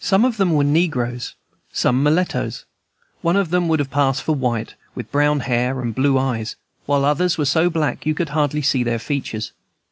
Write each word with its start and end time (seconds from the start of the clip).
Some 0.00 0.24
of 0.24 0.38
them 0.38 0.54
were 0.54 0.64
negroes, 0.64 1.36
some 1.72 2.02
mulattoes. 2.02 2.64
One 3.22 3.36
of 3.36 3.50
them 3.50 3.68
would 3.68 3.78
have 3.78 3.88
passed 3.88 4.24
for 4.24 4.34
white, 4.34 4.74
with 4.96 5.12
brown 5.12 5.38
hair 5.46 5.78
and 5.80 5.94
blue 5.94 6.18
eyes, 6.18 6.56
while 6.86 7.04
others 7.04 7.38
were 7.38 7.44
so 7.44 7.70
black 7.70 8.04
you 8.04 8.12
could 8.16 8.30
hardly 8.30 8.60
see 8.62 8.82
their 8.82 8.98
features. 8.98 9.52